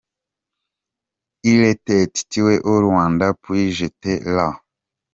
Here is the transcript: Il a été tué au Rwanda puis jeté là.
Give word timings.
Il 1.43 1.61
a 1.63 1.69
été 1.69 2.07
tué 2.31 2.59
au 2.63 2.79
Rwanda 2.81 3.35
puis 3.39 3.71
jeté 3.71 4.19
là. 4.21 4.59